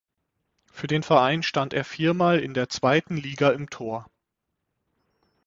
[0.71, 4.09] Für den Verein stand er viermal in der zweiten Liga im Tor.